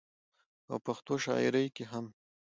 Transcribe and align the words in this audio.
او 0.71 0.77
پښتو 0.85 1.13
شاعرۍ 1.25 1.67
کې 1.75 1.83
هم 1.91 2.05